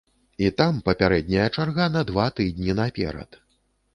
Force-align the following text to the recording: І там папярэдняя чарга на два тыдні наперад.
І 0.45 0.47
там 0.61 0.79
папярэдняя 0.87 1.43
чарга 1.59 1.85
на 1.97 2.01
два 2.11 2.25
тыдні 2.39 2.75
наперад. 2.83 3.39